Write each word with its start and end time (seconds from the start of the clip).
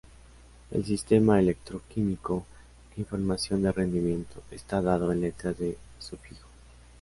El 0.71 0.83
sistema 0.83 1.39
electroquímico 1.39 2.47
e 2.97 3.01
información 3.01 3.61
de 3.61 3.71
rendimiento 3.71 4.41
está 4.49 4.81
dado 4.81 5.11
en 5.11 5.21
letras 5.21 5.55
de 5.59 5.77
sufijo. 5.99 6.47